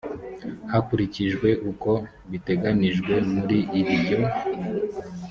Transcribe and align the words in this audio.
hakurikijwe 0.71 1.49
uko 1.71 1.91
biteganyijwe 2.29 3.13
muri 3.33 3.57
iryo 3.79 4.19